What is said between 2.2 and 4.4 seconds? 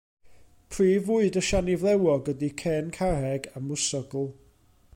ydy cen carreg a mwsogl.